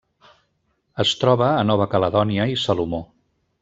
[1.05, 3.09] Es troba a Nova Caledònia i Salomó.